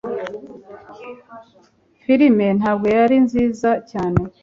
filime 2.01 2.47
ntabwo 2.59 2.85
yari 2.97 3.17
nziza 3.25 3.69
cyane 3.91 4.19